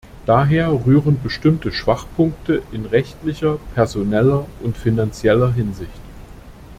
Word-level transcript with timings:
Daher 0.25 0.83
rühren 0.87 1.19
bestimmte 1.21 1.71
Schwachpunkte 1.71 2.63
in 2.71 2.87
rechtlicher, 2.87 3.59
personeller 3.75 4.47
und 4.63 4.75
finanzieller 4.75 5.53
Hinsicht. 5.53 5.91